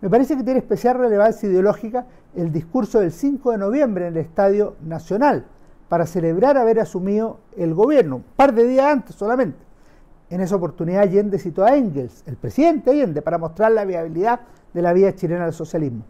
Me 0.01 0.09
parece 0.09 0.37
que 0.37 0.45
tiene 0.45 0.61
especial 0.61 0.99
relevancia 0.99 1.49
ideológica 1.49 2.07
el 2.35 2.53
discurso 2.53 3.01
del 3.01 3.13
5 3.13 3.53
de 3.53 3.59
noviembre 3.59 4.07
en 4.07 4.15
el 4.15 4.21
Estadio 4.21 4.77
Nacional, 4.83 5.47
para 5.89 6.07
celebrar 6.07 6.57
haber 6.57 6.79
asumido 6.81 7.41
el 7.57 7.75
gobierno, 7.75 8.17
un 8.17 8.25
par 8.37 8.55
de 8.55 8.65
días 8.67 8.87
antes 8.87 9.17
solamente. 9.17 9.59
En 10.31 10.41
esa 10.41 10.57
oportunidad 10.57 11.03
Allende 11.03 11.39
citó 11.39 11.65
a 11.65 11.75
Engels, 11.77 12.23
el 12.27 12.37
presidente 12.37 12.91
Allende, 12.91 13.23
para 13.23 13.39
mostrar 13.39 13.73
la 13.73 13.85
viabilidad 13.85 14.41
de 14.73 14.83
la 14.83 14.93
vía 14.93 15.15
chilena 15.15 15.45
del 15.45 15.53
socialismo. 15.53 16.05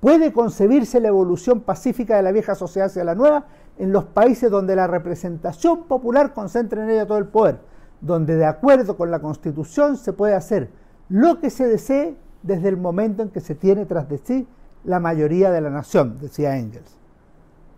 ¿Puede 0.00 0.32
concebirse 0.32 1.00
la 1.00 1.08
evolución 1.08 1.60
pacífica 1.60 2.16
de 2.16 2.22
la 2.22 2.30
vieja 2.30 2.54
sociedad 2.54 2.86
hacia 2.86 3.02
la 3.02 3.14
nueva? 3.14 3.46
en 3.78 3.92
los 3.92 4.04
países 4.04 4.50
donde 4.50 4.76
la 4.76 4.86
representación 4.86 5.84
popular 5.84 6.32
concentra 6.32 6.82
en 6.82 6.90
ella 6.90 7.06
todo 7.06 7.18
el 7.18 7.26
poder, 7.26 7.58
donde 8.00 8.36
de 8.36 8.46
acuerdo 8.46 8.96
con 8.96 9.10
la 9.10 9.20
Constitución 9.20 9.96
se 9.96 10.12
puede 10.12 10.34
hacer 10.34 10.70
lo 11.08 11.40
que 11.40 11.50
se 11.50 11.66
desee 11.66 12.16
desde 12.46 12.68
el 12.68 12.76
momento 12.76 13.22
en 13.22 13.30
que 13.30 13.40
se 13.40 13.54
tiene 13.54 13.86
tras 13.86 14.08
de 14.08 14.18
sí 14.18 14.46
la 14.84 15.00
mayoría 15.00 15.50
de 15.50 15.60
la 15.60 15.70
nación, 15.70 16.18
decía 16.20 16.56
Engels. 16.56 16.96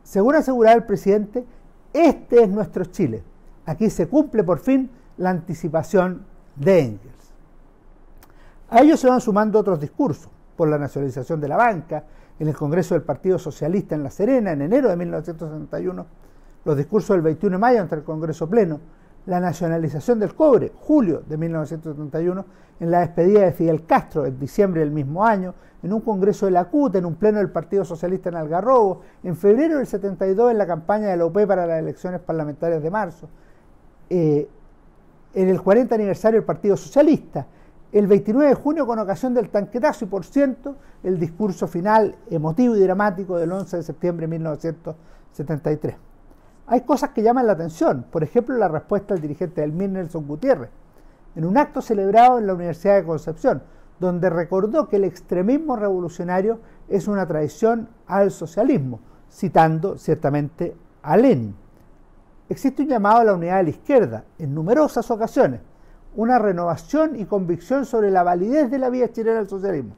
Según 0.02 0.34
aseguraba 0.34 0.76
el 0.76 0.84
presidente, 0.84 1.44
este 1.92 2.42
es 2.42 2.48
nuestro 2.48 2.84
Chile. 2.84 3.22
Aquí 3.66 3.90
se 3.90 4.08
cumple 4.08 4.44
por 4.44 4.58
fin 4.58 4.90
la 5.16 5.30
anticipación 5.30 6.24
de 6.56 6.80
Engels. 6.80 7.32
A 8.70 8.82
ellos 8.82 9.00
se 9.00 9.08
van 9.08 9.20
sumando 9.20 9.58
otros 9.58 9.80
discursos, 9.80 10.30
por 10.56 10.68
la 10.68 10.78
nacionalización 10.78 11.40
de 11.40 11.48
la 11.48 11.56
banca, 11.56 12.04
en 12.38 12.48
el 12.48 12.56
Congreso 12.56 12.94
del 12.94 13.02
Partido 13.02 13.38
Socialista 13.38 13.94
en 13.94 14.02
La 14.02 14.10
Serena 14.10 14.52
en 14.52 14.62
enero 14.62 14.88
de 14.88 14.96
1961, 14.96 16.06
los 16.64 16.76
discursos 16.76 17.16
del 17.16 17.22
21 17.22 17.56
de 17.56 17.60
mayo 17.60 17.80
ante 17.80 17.96
el 17.96 18.04
Congreso 18.04 18.48
Pleno, 18.48 18.80
la 19.28 19.40
nacionalización 19.40 20.18
del 20.18 20.34
cobre, 20.34 20.72
julio 20.74 21.22
de 21.26 21.36
1971, 21.36 22.44
en 22.80 22.90
la 22.90 23.00
despedida 23.00 23.42
de 23.42 23.52
Fidel 23.52 23.84
Castro 23.84 24.24
en 24.24 24.40
diciembre 24.40 24.80
del 24.80 24.90
mismo 24.90 25.22
año, 25.22 25.54
en 25.82 25.92
un 25.92 26.00
congreso 26.00 26.46
de 26.46 26.52
la 26.52 26.64
CUT, 26.64 26.96
en 26.96 27.04
un 27.04 27.14
pleno 27.14 27.36
del 27.36 27.50
Partido 27.50 27.84
Socialista 27.84 28.30
en 28.30 28.36
Algarrobo, 28.36 29.02
en 29.22 29.36
febrero 29.36 29.76
del 29.76 29.86
72 29.86 30.50
en 30.50 30.56
la 30.56 30.66
campaña 30.66 31.08
de 31.08 31.18
la 31.18 31.26
OP 31.26 31.46
para 31.46 31.66
las 31.66 31.78
elecciones 31.78 32.20
parlamentarias 32.20 32.82
de 32.82 32.90
marzo, 32.90 33.28
eh, 34.08 34.48
en 35.34 35.48
el 35.50 35.60
40 35.60 35.94
aniversario 35.94 36.40
del 36.40 36.46
Partido 36.46 36.78
Socialista, 36.78 37.46
el 37.92 38.06
29 38.06 38.48
de 38.48 38.54
junio 38.54 38.86
con 38.86 38.98
ocasión 38.98 39.34
del 39.34 39.50
tanquetazo 39.50 40.06
y 40.06 40.08
por 40.08 40.24
ciento 40.24 40.76
el 41.02 41.20
discurso 41.20 41.68
final 41.68 42.16
emotivo 42.30 42.74
y 42.76 42.80
dramático 42.80 43.36
del 43.36 43.52
11 43.52 43.76
de 43.76 43.82
septiembre 43.82 44.26
de 44.26 44.30
1973. 44.30 46.07
Hay 46.70 46.82
cosas 46.82 47.10
que 47.10 47.22
llaman 47.22 47.46
la 47.46 47.54
atención, 47.54 48.04
por 48.10 48.22
ejemplo 48.22 48.54
la 48.58 48.68
respuesta 48.68 49.14
del 49.14 49.22
dirigente 49.22 49.62
del 49.62 49.72
MIR 49.72 49.88
Nelson 49.88 50.28
Gutiérrez, 50.28 50.68
en 51.34 51.46
un 51.46 51.56
acto 51.56 51.80
celebrado 51.80 52.38
en 52.38 52.46
la 52.46 52.52
Universidad 52.52 52.96
de 52.96 53.06
Concepción, 53.06 53.62
donde 53.98 54.28
recordó 54.28 54.86
que 54.86 54.96
el 54.96 55.04
extremismo 55.04 55.76
revolucionario 55.76 56.60
es 56.88 57.08
una 57.08 57.26
traición 57.26 57.88
al 58.06 58.30
socialismo, 58.30 59.00
citando 59.30 59.96
ciertamente 59.96 60.76
a 61.02 61.16
Lenin. 61.16 61.56
Existe 62.50 62.82
un 62.82 62.88
llamado 62.88 63.20
a 63.20 63.24
la 63.24 63.34
unidad 63.34 63.56
de 63.56 63.62
la 63.62 63.70
izquierda 63.70 64.24
en 64.38 64.54
numerosas 64.54 65.10
ocasiones, 65.10 65.60
una 66.16 66.38
renovación 66.38 67.18
y 67.18 67.24
convicción 67.24 67.86
sobre 67.86 68.10
la 68.10 68.22
validez 68.22 68.70
de 68.70 68.78
la 68.78 68.90
vía 68.90 69.10
chilena 69.10 69.38
al 69.38 69.48
socialismo. 69.48 69.94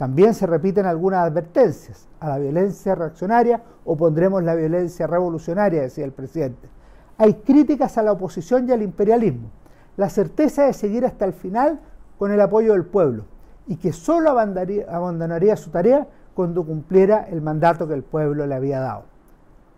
También 0.00 0.32
se 0.32 0.46
repiten 0.46 0.86
algunas 0.86 1.26
advertencias. 1.26 2.08
A 2.20 2.30
la 2.30 2.38
violencia 2.38 2.94
reaccionaria 2.94 3.60
opondremos 3.84 4.42
la 4.42 4.54
violencia 4.54 5.06
revolucionaria, 5.06 5.82
decía 5.82 6.06
el 6.06 6.12
presidente. 6.12 6.70
Hay 7.18 7.34
críticas 7.34 7.98
a 7.98 8.02
la 8.02 8.12
oposición 8.12 8.66
y 8.66 8.72
al 8.72 8.80
imperialismo. 8.80 9.50
La 9.98 10.08
certeza 10.08 10.62
de 10.64 10.72
seguir 10.72 11.04
hasta 11.04 11.26
el 11.26 11.34
final 11.34 11.80
con 12.18 12.32
el 12.32 12.40
apoyo 12.40 12.72
del 12.72 12.86
pueblo 12.86 13.24
y 13.66 13.76
que 13.76 13.92
solo 13.92 14.30
abandonaría 14.30 15.54
su 15.58 15.68
tarea 15.68 16.08
cuando 16.32 16.64
cumpliera 16.64 17.26
el 17.28 17.42
mandato 17.42 17.86
que 17.86 17.92
el 17.92 18.02
pueblo 18.02 18.46
le 18.46 18.54
había 18.54 18.80
dado. 18.80 19.02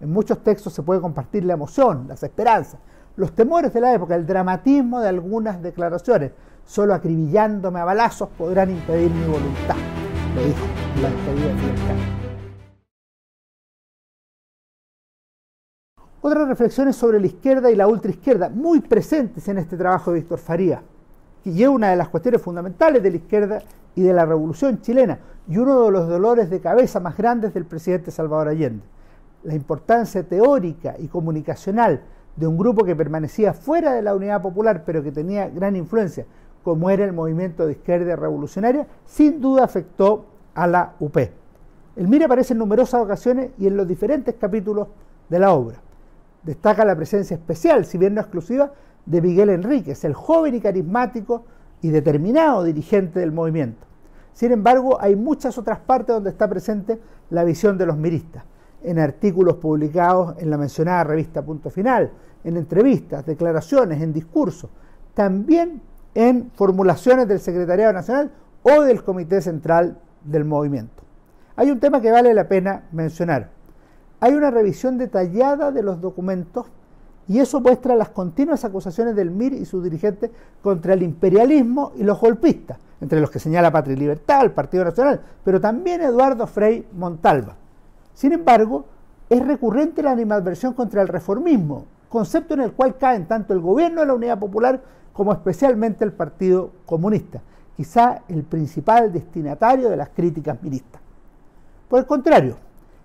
En 0.00 0.12
muchos 0.12 0.38
textos 0.44 0.72
se 0.72 0.84
puede 0.84 1.00
compartir 1.00 1.44
la 1.44 1.54
emoción, 1.54 2.06
las 2.06 2.22
esperanzas, 2.22 2.78
los 3.16 3.32
temores 3.32 3.74
de 3.74 3.80
la 3.80 3.92
época, 3.92 4.14
el 4.14 4.24
dramatismo 4.24 5.00
de 5.00 5.08
algunas 5.08 5.60
declaraciones. 5.60 6.30
Solo 6.64 6.94
acribillándome 6.94 7.80
a 7.80 7.84
balazos 7.84 8.28
podrán 8.38 8.70
impedir 8.70 9.10
mi 9.10 9.26
voluntad, 9.26 9.74
Otras 16.24 16.48
reflexiones 16.48 16.96
sobre 16.96 17.20
la 17.20 17.26
izquierda 17.26 17.70
y 17.70 17.76
la 17.76 17.86
ultraizquierda, 17.86 18.48
muy 18.48 18.80
presentes 18.80 19.46
en 19.48 19.58
este 19.58 19.76
trabajo 19.76 20.10
de 20.10 20.20
Víctor 20.20 20.38
Faría, 20.38 20.82
que 21.44 21.50
es 21.50 21.68
una 21.68 21.90
de 21.90 21.96
las 21.96 22.08
cuestiones 22.08 22.40
fundamentales 22.40 23.02
de 23.02 23.10
la 23.10 23.16
izquierda 23.16 23.62
y 23.94 24.02
de 24.02 24.12
la 24.14 24.24
revolución 24.24 24.80
chilena, 24.80 25.18
y 25.48 25.58
uno 25.58 25.84
de 25.84 25.90
los 25.90 26.08
dolores 26.08 26.48
de 26.48 26.60
cabeza 26.60 27.00
más 27.00 27.16
grandes 27.16 27.52
del 27.52 27.66
presidente 27.66 28.10
Salvador 28.10 28.48
Allende. 28.48 28.84
La 29.42 29.54
importancia 29.54 30.22
teórica 30.22 30.94
y 30.98 31.08
comunicacional 31.08 32.00
de 32.36 32.46
un 32.46 32.56
grupo 32.56 32.84
que 32.84 32.96
permanecía 32.96 33.52
fuera 33.52 33.92
de 33.92 34.02
la 34.02 34.14
unidad 34.14 34.40
popular, 34.40 34.84
pero 34.86 35.02
que 35.02 35.12
tenía 35.12 35.50
gran 35.50 35.76
influencia, 35.76 36.24
como 36.62 36.90
era 36.90 37.04
el 37.04 37.12
movimiento 37.12 37.66
de 37.66 37.72
izquierda 37.72 38.16
revolucionaria, 38.16 38.86
sin 39.04 39.40
duda 39.40 39.64
afectó 39.64 40.26
a 40.54 40.66
la 40.66 40.94
UP. 41.00 41.16
El 41.96 42.08
MIR 42.08 42.24
aparece 42.24 42.54
en 42.54 42.58
numerosas 42.58 43.02
ocasiones 43.02 43.50
y 43.58 43.66
en 43.66 43.76
los 43.76 43.86
diferentes 43.86 44.34
capítulos 44.36 44.88
de 45.28 45.38
la 45.38 45.52
obra. 45.52 45.80
Destaca 46.42 46.84
la 46.84 46.96
presencia 46.96 47.34
especial, 47.34 47.84
si 47.84 47.98
bien 47.98 48.14
no 48.14 48.20
exclusiva, 48.20 48.72
de 49.04 49.20
Miguel 49.20 49.50
Enríquez, 49.50 50.04
el 50.04 50.14
joven 50.14 50.54
y 50.54 50.60
carismático 50.60 51.44
y 51.82 51.90
determinado 51.90 52.64
dirigente 52.64 53.20
del 53.20 53.32
movimiento. 53.32 53.86
Sin 54.32 54.52
embargo, 54.52 54.98
hay 55.00 55.16
muchas 55.16 55.58
otras 55.58 55.80
partes 55.80 56.14
donde 56.14 56.30
está 56.30 56.48
presente 56.48 57.00
la 57.30 57.44
visión 57.44 57.76
de 57.76 57.86
los 57.86 57.96
miristas 57.96 58.44
en 58.82 58.98
artículos 58.98 59.56
publicados 59.56 60.34
en 60.38 60.50
la 60.50 60.58
mencionada 60.58 61.04
revista 61.04 61.42
Punto 61.42 61.70
Final, 61.70 62.10
en 62.44 62.56
entrevistas, 62.56 63.24
declaraciones, 63.24 64.02
en 64.02 64.12
discursos, 64.12 64.70
también 65.14 65.80
en 66.14 66.50
formulaciones 66.54 67.28
del 67.28 67.40
Secretariado 67.40 67.92
Nacional 67.92 68.30
o 68.62 68.82
del 68.82 69.02
Comité 69.02 69.40
Central 69.40 69.98
del 70.24 70.44
Movimiento. 70.44 71.02
Hay 71.56 71.70
un 71.70 71.80
tema 71.80 72.00
que 72.00 72.10
vale 72.10 72.34
la 72.34 72.48
pena 72.48 72.84
mencionar. 72.92 73.50
Hay 74.20 74.34
una 74.34 74.50
revisión 74.50 74.98
detallada 74.98 75.72
de 75.72 75.82
los 75.82 76.00
documentos 76.00 76.66
y 77.28 77.38
eso 77.38 77.60
muestra 77.60 77.94
las 77.94 78.08
continuas 78.10 78.64
acusaciones 78.64 79.14
del 79.14 79.30
MIR 79.30 79.54
y 79.54 79.64
sus 79.64 79.82
dirigentes 79.82 80.30
contra 80.62 80.94
el 80.94 81.02
imperialismo 81.02 81.92
y 81.96 82.02
los 82.02 82.20
golpistas, 82.20 82.78
entre 83.00 83.20
los 83.20 83.30
que 83.30 83.38
señala 83.38 83.70
Patria 83.70 83.94
y 83.94 83.98
Libertad, 83.98 84.42
el 84.42 84.52
Partido 84.52 84.84
Nacional, 84.84 85.20
pero 85.44 85.60
también 85.60 86.00
Eduardo 86.00 86.46
Frei 86.46 86.86
Montalva. 86.92 87.56
Sin 88.14 88.32
embargo, 88.32 88.86
es 89.28 89.44
recurrente 89.46 90.02
la 90.02 90.10
animadversión 90.10 90.74
contra 90.74 91.00
el 91.00 91.08
reformismo, 91.08 91.86
concepto 92.08 92.54
en 92.54 92.60
el 92.60 92.72
cual 92.72 92.98
caen 92.98 93.26
tanto 93.26 93.54
el 93.54 93.60
gobierno 93.60 94.02
de 94.02 94.06
la 94.06 94.14
Unidad 94.14 94.38
Popular 94.38 94.82
como 95.12 95.32
especialmente 95.32 96.04
el 96.04 96.12
Partido 96.12 96.72
Comunista, 96.86 97.42
quizá 97.76 98.22
el 98.28 98.44
principal 98.44 99.12
destinatario 99.12 99.88
de 99.88 99.96
las 99.96 100.10
críticas 100.10 100.62
ministas. 100.62 101.00
Por 101.88 102.00
el 102.00 102.06
contrario, 102.06 102.56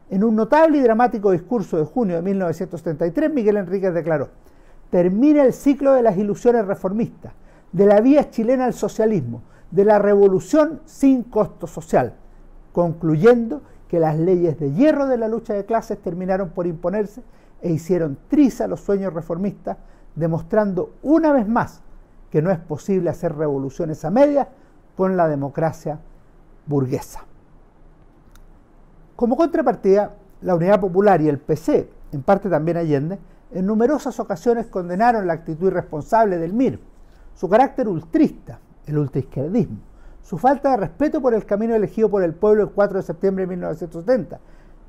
en 0.09 0.23
un 0.23 0.35
notable 0.35 0.77
y 0.77 0.81
dramático 0.81 1.31
discurso 1.31 1.77
de 1.77 1.85
junio 1.85 2.15
de 2.15 2.21
1973, 2.21 3.33
Miguel 3.33 3.57
Enríquez 3.57 3.93
declaró, 3.93 4.29
termina 4.89 5.43
el 5.43 5.53
ciclo 5.53 5.93
de 5.93 6.01
las 6.01 6.17
ilusiones 6.17 6.65
reformistas, 6.65 7.33
de 7.73 7.85
la 7.85 7.99
vía 7.99 8.29
chilena 8.29 8.65
al 8.65 8.73
socialismo, 8.73 9.41
de 9.71 9.83
la 9.83 9.99
revolución 9.99 10.81
sin 10.85 11.23
costo 11.23 11.67
social, 11.67 12.13
concluyendo 12.71 13.61
que 13.89 13.99
las 13.99 14.17
leyes 14.17 14.57
de 14.59 14.71
hierro 14.71 15.07
de 15.07 15.17
la 15.17 15.27
lucha 15.27 15.53
de 15.53 15.65
clases 15.65 15.97
terminaron 16.01 16.49
por 16.49 16.67
imponerse 16.67 17.21
e 17.61 17.71
hicieron 17.71 18.17
triza 18.29 18.67
los 18.67 18.79
sueños 18.79 19.13
reformistas, 19.13 19.77
demostrando 20.15 20.93
una 21.03 21.33
vez 21.33 21.47
más 21.47 21.81
que 22.31 22.41
no 22.41 22.51
es 22.51 22.59
posible 22.59 23.09
hacer 23.09 23.35
revoluciones 23.35 24.03
a 24.05 24.11
medias 24.11 24.47
con 24.95 25.17
la 25.17 25.27
democracia 25.27 25.99
burguesa. 26.65 27.23
Como 29.15 29.35
contrapartida, 29.35 30.15
la 30.41 30.55
Unidad 30.55 30.79
Popular 30.79 31.21
y 31.21 31.29
el 31.29 31.39
PC, 31.39 31.89
en 32.11 32.21
parte 32.21 32.49
también 32.49 32.77
Allende, 32.77 33.19
en 33.51 33.65
numerosas 33.65 34.19
ocasiones 34.19 34.67
condenaron 34.67 35.25
la 35.25 35.33
actitud 35.33 35.67
irresponsable 35.67 36.37
del 36.37 36.53
MIR, 36.53 36.79
su 37.33 37.47
carácter 37.47 37.87
ultrista, 37.87 38.59
el 38.85 38.97
ultraizquierdismo, 38.97 39.77
su 40.21 40.37
falta 40.37 40.71
de 40.71 40.77
respeto 40.77 41.21
por 41.21 41.33
el 41.33 41.45
camino 41.45 41.73
elegido 41.73 42.09
por 42.09 42.21
el 42.23 42.33
pueblo 42.33 42.63
el 42.63 42.69
4 42.69 42.97
de 42.97 43.03
septiembre 43.03 43.43
de 43.43 43.47
1970 43.47 44.39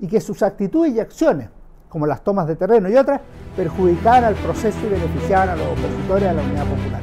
y 0.01 0.09
que 0.09 0.21
sus 0.21 0.43
actitudes 0.43 0.93
y 0.93 1.01
acciones, 1.01 1.49
como 1.89 2.07
las 2.07 2.23
tomas 2.23 2.47
de 2.47 2.57
terreno 2.57 2.89
y 2.89 2.97
otras, 2.97 3.21
perjudicaban 3.57 4.25
al 4.25 4.35
proceso 4.35 4.79
y 4.87 4.91
beneficiaban 4.91 5.51
a 5.51 5.57
los 5.57 5.67
opositores 5.67 6.29
a 6.29 6.33
la 6.33 6.43
unidad 6.43 6.67
popular. 6.67 6.98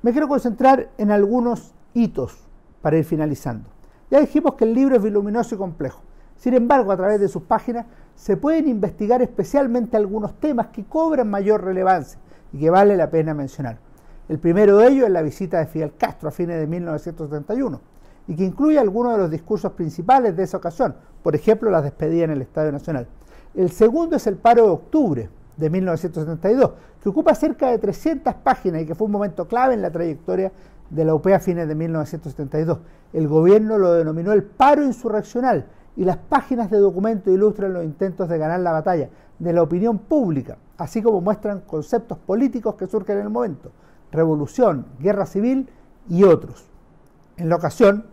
Me 0.00 0.12
quiero 0.12 0.28
concentrar 0.28 0.90
en 0.96 1.10
algunos 1.10 1.74
hitos 1.92 2.38
para 2.82 2.96
ir 2.96 3.04
finalizando. 3.04 3.68
Ya 4.12 4.20
dijimos 4.20 4.54
que 4.54 4.64
el 4.64 4.72
libro 4.72 4.94
es 4.94 5.02
voluminoso 5.02 5.56
y 5.56 5.58
complejo. 5.58 6.02
Sin 6.36 6.54
embargo, 6.54 6.92
a 6.92 6.96
través 6.96 7.18
de 7.18 7.26
sus 7.26 7.42
páginas 7.42 7.86
se 8.14 8.36
pueden 8.36 8.68
investigar 8.68 9.22
especialmente 9.22 9.96
algunos 9.96 10.38
temas 10.38 10.68
que 10.68 10.84
cobran 10.84 11.28
mayor 11.28 11.64
relevancia 11.64 12.20
y 12.52 12.60
que 12.60 12.70
vale 12.70 12.96
la 12.96 13.10
pena 13.10 13.34
mencionar. 13.34 13.78
El 14.28 14.38
primero 14.38 14.76
de 14.76 14.86
ellos 14.86 15.06
es 15.06 15.10
la 15.10 15.22
visita 15.22 15.58
de 15.58 15.66
Fidel 15.66 15.92
Castro 15.98 16.28
a 16.28 16.32
fines 16.32 16.60
de 16.60 16.68
1971 16.68 17.80
y 18.28 18.36
que 18.36 18.44
incluye 18.44 18.78
algunos 18.78 19.14
de 19.14 19.18
los 19.18 19.30
discursos 19.32 19.72
principales 19.72 20.36
de 20.36 20.44
esa 20.44 20.58
ocasión, 20.58 20.94
por 21.24 21.34
ejemplo, 21.34 21.72
las 21.72 21.82
despedidas 21.82 22.26
en 22.26 22.30
el 22.30 22.42
Estadio 22.42 22.70
Nacional. 22.70 23.08
El 23.52 23.72
segundo 23.72 24.14
es 24.14 24.28
el 24.28 24.36
paro 24.36 24.62
de 24.62 24.70
octubre 24.70 25.28
de 25.58 25.70
1972, 25.70 26.70
que 27.02 27.08
ocupa 27.08 27.34
cerca 27.34 27.70
de 27.70 27.78
300 27.78 28.34
páginas 28.36 28.82
y 28.82 28.86
que 28.86 28.94
fue 28.94 29.06
un 29.06 29.12
momento 29.12 29.46
clave 29.46 29.74
en 29.74 29.82
la 29.82 29.90
trayectoria 29.90 30.52
de 30.88 31.04
la 31.04 31.14
UP 31.14 31.26
a 31.26 31.40
fines 31.40 31.68
de 31.68 31.74
1972. 31.74 32.78
El 33.12 33.28
gobierno 33.28 33.76
lo 33.76 33.92
denominó 33.92 34.32
el 34.32 34.44
paro 34.44 34.84
insurreccional 34.84 35.66
y 35.96 36.04
las 36.04 36.16
páginas 36.16 36.70
de 36.70 36.78
documento 36.78 37.30
ilustran 37.30 37.72
los 37.72 37.84
intentos 37.84 38.28
de 38.28 38.38
ganar 38.38 38.60
la 38.60 38.72
batalla 38.72 39.10
de 39.38 39.52
la 39.52 39.62
opinión 39.62 39.98
pública, 39.98 40.56
así 40.76 41.02
como 41.02 41.20
muestran 41.20 41.60
conceptos 41.62 42.18
políticos 42.18 42.76
que 42.76 42.86
surgen 42.86 43.18
en 43.18 43.24
el 43.24 43.30
momento, 43.30 43.72
revolución, 44.12 44.86
guerra 45.00 45.26
civil 45.26 45.68
y 46.08 46.22
otros. 46.22 46.70
En 47.36 47.48
la 47.48 47.56
ocasión, 47.56 48.06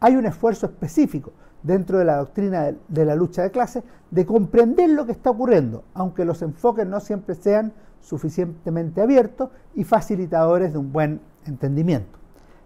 hay 0.00 0.16
un 0.16 0.26
esfuerzo 0.26 0.66
específico 0.66 1.32
dentro 1.62 1.98
de 1.98 2.04
la 2.04 2.16
doctrina 2.16 2.72
de 2.88 3.04
la 3.04 3.14
lucha 3.14 3.42
de 3.42 3.50
clases 3.50 3.84
de 4.10 4.26
comprender 4.26 4.90
lo 4.90 5.06
que 5.06 5.12
está 5.12 5.30
ocurriendo, 5.30 5.84
aunque 5.94 6.24
los 6.24 6.42
enfoques 6.42 6.86
no 6.86 7.00
siempre 7.00 7.34
sean 7.34 7.72
suficientemente 8.00 9.00
abiertos 9.00 9.50
y 9.74 9.84
facilitadores 9.84 10.72
de 10.72 10.78
un 10.78 10.92
buen 10.92 11.20
entendimiento. 11.46 12.18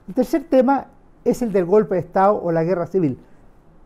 El 0.09 0.15
tercer 0.15 0.45
tema 0.45 0.87
es 1.25 1.43
el 1.43 1.53
del 1.53 1.65
golpe 1.65 1.97
de 1.97 2.01
Estado 2.01 2.41
o 2.43 2.53
la 2.53 2.65
guerra 2.65 2.87
civil, 2.87 3.19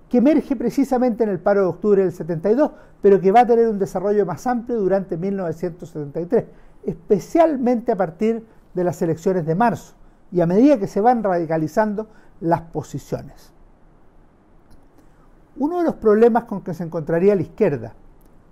que 0.09 0.19
emerge 0.19 0.57
precisamente 0.57 1.25
en 1.25 1.31
el 1.31 1.39
paro 1.39 1.63
de 1.63 1.67
octubre 1.69 2.03
del 2.03 2.13
72, 2.13 2.71
pero 3.01 3.21
que 3.21 3.33
va 3.33 3.41
a 3.41 3.47
tener 3.47 3.69
un 3.69 3.79
desarrollo 3.79 4.27
más 4.27 4.47
amplio 4.47 4.79
durante 4.79 5.17
1973, 5.17 6.45
especialmente 6.85 7.93
a 7.93 7.97
partir 7.97 8.45
de 8.75 8.85
las 8.85 9.01
elecciones 9.03 9.47
de 9.47 9.55
marzo 9.55 9.95
y 10.33 10.41
a 10.41 10.47
medida 10.47 10.79
que 10.79 10.87
se 10.87 11.01
van 11.01 11.23
radicalizando 11.23 12.09
las 12.41 12.63
posiciones. 12.63 13.53
Uno 15.61 15.77
de 15.77 15.85
los 15.85 15.97
problemas 15.97 16.45
con 16.45 16.63
que 16.63 16.73
se 16.73 16.85
encontraría 16.85 17.35
la 17.35 17.43
izquierda 17.43 17.93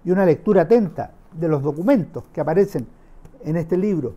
y 0.05 0.11
una 0.11 0.27
lectura 0.27 0.62
atenta 0.62 1.12
de 1.33 1.49
los 1.49 1.62
documentos 1.62 2.25
que 2.35 2.43
aparecen 2.43 2.87
en 3.45 3.57
este 3.57 3.79
libro 3.79 4.12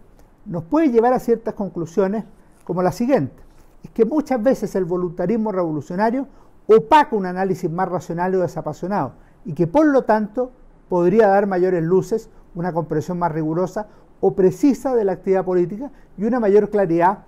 nos 0.45 0.65
puede 0.65 0.91
llevar 0.91 1.13
a 1.13 1.19
ciertas 1.19 1.53
conclusiones 1.53 2.25
como 2.65 2.83
la 2.83 2.91
siguiente, 2.91 3.41
es 3.81 3.91
que 3.91 4.03
muchas 4.03 4.43
veces 4.43 4.75
el 4.75 4.83
voluntarismo 4.83 5.53
revolucionario 5.53 6.27
opaca 6.67 7.15
un 7.15 7.25
análisis 7.25 7.71
más 7.71 7.87
racional 7.87 8.35
o 8.35 8.41
desapasionado 8.41 9.13
y 9.45 9.53
que 9.53 9.67
por 9.67 9.85
lo 9.85 10.01
tanto 10.01 10.51
podría 10.89 11.29
dar 11.29 11.47
mayores 11.47 11.81
luces, 11.81 12.29
una 12.55 12.73
comprensión 12.73 13.17
más 13.17 13.31
rigurosa 13.31 13.87
o 14.19 14.35
precisa 14.35 14.95
de 14.95 15.05
la 15.05 15.13
actividad 15.13 15.45
política 15.45 15.91
y 16.17 16.25
una 16.25 16.41
mayor 16.41 16.69
claridad 16.69 17.19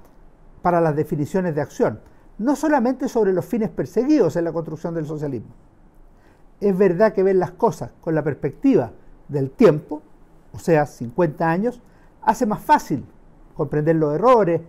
para 0.61 0.81
las 0.81 0.93
definiciones 0.97 1.55
de 1.55 1.61
acción, 1.61 2.01
no 2.37 2.55
solamente 2.55 3.07
sobre 3.07 3.33
los 3.33 3.45
fines 3.45 3.69
perseguidos 3.69 4.35
en 4.35 4.45
la 4.45 4.53
construcción 4.53 4.93
del 4.93 5.05
socialismo. 5.05 5.53
Es 6.59 6.77
verdad 6.77 7.13
que 7.13 7.23
ver 7.23 7.35
las 7.35 7.51
cosas 7.51 7.91
con 8.01 8.15
la 8.15 8.23
perspectiva 8.23 8.91
del 9.27 9.51
tiempo, 9.51 10.01
o 10.53 10.59
sea, 10.59 10.85
50 10.85 11.49
años, 11.49 11.81
hace 12.21 12.45
más 12.45 12.61
fácil 12.61 13.05
comprender 13.55 13.95
los 13.95 14.13
errores 14.15 14.61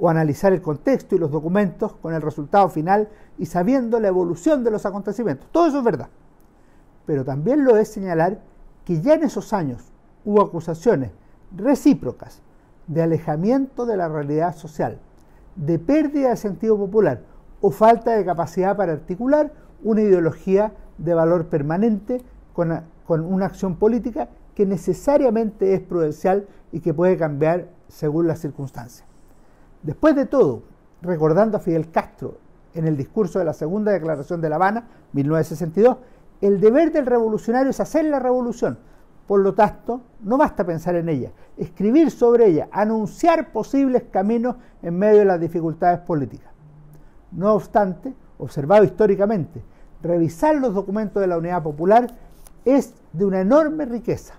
o 0.00 0.08
analizar 0.08 0.52
el 0.52 0.62
contexto 0.62 1.14
y 1.14 1.18
los 1.18 1.30
documentos 1.30 1.94
con 1.94 2.14
el 2.14 2.22
resultado 2.22 2.68
final 2.68 3.08
y 3.38 3.46
sabiendo 3.46 4.00
la 4.00 4.08
evolución 4.08 4.64
de 4.64 4.70
los 4.70 4.86
acontecimientos. 4.86 5.48
Todo 5.52 5.66
eso 5.66 5.78
es 5.78 5.84
verdad. 5.84 6.08
Pero 7.06 7.24
también 7.24 7.64
lo 7.64 7.76
es 7.76 7.88
señalar 7.88 8.40
que 8.84 9.00
ya 9.00 9.14
en 9.14 9.24
esos 9.24 9.52
años 9.52 9.92
hubo 10.24 10.42
acusaciones 10.42 11.10
recíprocas 11.56 12.40
de 12.86 13.02
alejamiento 13.02 13.86
de 13.86 13.96
la 13.96 14.08
realidad 14.08 14.56
social, 14.56 14.98
de 15.56 15.78
pérdida 15.78 16.30
de 16.30 16.36
sentido 16.36 16.76
popular 16.76 17.22
o 17.60 17.70
falta 17.70 18.12
de 18.12 18.24
capacidad 18.24 18.76
para 18.76 18.92
articular 18.92 19.52
una 19.82 20.02
ideología 20.02 20.72
de 20.98 21.14
valor 21.14 21.46
permanente 21.46 22.22
con, 22.52 22.82
con 23.06 23.20
una 23.20 23.46
acción 23.46 23.76
política 23.76 24.28
que 24.54 24.66
necesariamente 24.66 25.74
es 25.74 25.80
prudencial 25.80 26.46
y 26.72 26.80
que 26.80 26.94
puede 26.94 27.16
cambiar 27.16 27.68
según 27.88 28.26
las 28.26 28.40
circunstancias. 28.40 29.06
Después 29.82 30.14
de 30.14 30.26
todo, 30.26 30.62
recordando 31.02 31.56
a 31.56 31.60
Fidel 31.60 31.90
Castro 31.90 32.38
en 32.74 32.86
el 32.86 32.96
discurso 32.96 33.38
de 33.38 33.44
la 33.44 33.52
Segunda 33.52 33.92
Declaración 33.92 34.40
de 34.40 34.48
La 34.48 34.56
Habana, 34.56 34.88
1962, 35.12 35.96
el 36.40 36.60
deber 36.60 36.92
del 36.92 37.06
revolucionario 37.06 37.70
es 37.70 37.80
hacer 37.80 38.04
la 38.06 38.18
revolución. 38.18 38.78
Por 39.26 39.40
lo 39.40 39.54
tanto, 39.54 40.00
no 40.20 40.36
basta 40.36 40.64
pensar 40.64 40.96
en 40.96 41.08
ella, 41.08 41.30
escribir 41.56 42.10
sobre 42.10 42.46
ella, 42.46 42.68
anunciar 42.72 43.52
posibles 43.52 44.04
caminos 44.10 44.56
en 44.82 44.98
medio 44.98 45.20
de 45.20 45.24
las 45.24 45.40
dificultades 45.40 46.00
políticas. 46.00 46.50
No 47.30 47.54
obstante, 47.54 48.14
observado 48.38 48.84
históricamente, 48.84 49.62
revisar 50.02 50.56
los 50.56 50.74
documentos 50.74 51.20
de 51.20 51.28
la 51.28 51.38
Unidad 51.38 51.62
Popular 51.62 52.08
es 52.64 52.94
de 53.12 53.24
una 53.24 53.40
enorme 53.40 53.84
riqueza, 53.86 54.34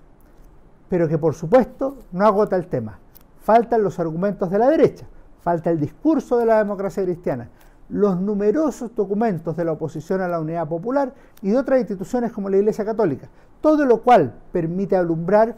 pero 0.90 1.08
que 1.08 1.18
por 1.18 1.34
supuesto 1.34 1.98
no 2.12 2.26
agota 2.26 2.56
el 2.56 2.68
tema. 2.68 3.00
Faltan 3.42 3.84
los 3.84 4.00
argumentos 4.00 4.50
de 4.50 4.60
la 4.60 4.70
derecha, 4.70 5.06
falta 5.42 5.70
el 5.70 5.80
discurso 5.80 6.38
de 6.38 6.46
la 6.46 6.58
democracia 6.58 7.04
cristiana, 7.04 7.50
los 7.90 8.20
numerosos 8.20 8.96
documentos 8.96 9.58
de 9.58 9.66
la 9.66 9.74
oposición 9.74 10.22
a 10.22 10.28
la 10.28 10.40
unidad 10.40 10.68
popular 10.68 11.14
y 11.42 11.50
de 11.50 11.58
otras 11.58 11.80
instituciones 11.80 12.32
como 12.32 12.50
la 12.50 12.58
Iglesia 12.58 12.86
Católica, 12.86 13.28
todo 13.64 13.86
lo 13.86 14.02
cual 14.02 14.34
permite 14.52 14.98
alumbrar 14.98 15.58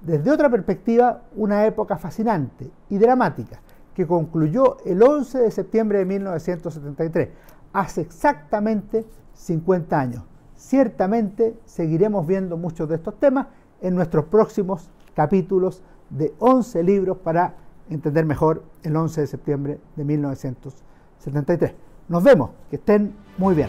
desde 0.00 0.30
otra 0.30 0.48
perspectiva 0.48 1.20
una 1.36 1.66
época 1.66 1.98
fascinante 1.98 2.70
y 2.88 2.96
dramática 2.96 3.60
que 3.94 4.06
concluyó 4.06 4.78
el 4.86 5.02
11 5.02 5.38
de 5.38 5.50
septiembre 5.50 5.98
de 5.98 6.06
1973, 6.06 7.28
hace 7.74 8.00
exactamente 8.00 9.04
50 9.34 10.00
años. 10.00 10.24
Ciertamente 10.56 11.54
seguiremos 11.66 12.26
viendo 12.26 12.56
muchos 12.56 12.88
de 12.88 12.94
estos 12.94 13.20
temas 13.20 13.48
en 13.82 13.94
nuestros 13.94 14.24
próximos 14.24 14.90
capítulos 15.14 15.82
de 16.08 16.32
11 16.38 16.82
libros 16.82 17.18
para 17.18 17.54
entender 17.90 18.24
mejor 18.24 18.62
el 18.82 18.96
11 18.96 19.20
de 19.20 19.26
septiembre 19.26 19.80
de 19.94 20.04
1973. 20.04 21.74
Nos 22.08 22.24
vemos, 22.24 22.52
que 22.70 22.76
estén 22.76 23.12
muy 23.36 23.54
bien. 23.54 23.68